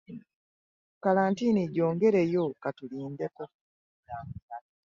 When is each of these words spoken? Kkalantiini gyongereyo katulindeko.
Kkalantiini 0.93 1.63
gyongereyo 1.75 2.43
katulindeko. 2.63 3.43